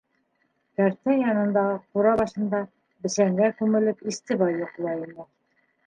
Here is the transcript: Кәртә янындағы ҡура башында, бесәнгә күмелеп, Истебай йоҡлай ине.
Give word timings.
Кәртә 0.79 1.17
янындағы 1.17 1.77
ҡура 1.97 2.15
башында, 2.23 2.63
бесәнгә 3.07 3.53
күмелеп, 3.61 4.05
Истебай 4.15 4.61
йоҡлай 4.61 5.09
ине. 5.09 5.33